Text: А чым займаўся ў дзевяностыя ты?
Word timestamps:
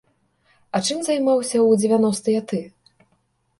А 0.77 0.81
чым 0.85 1.03
займаўся 1.09 1.55
ў 1.61 1.71
дзевяностыя 1.83 2.39
ты? 2.53 2.65